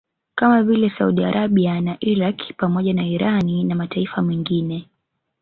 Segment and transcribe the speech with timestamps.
[0.35, 4.87] Kama vile Saudi Arabia na Iraq pamoja na Irani na mataifa mengine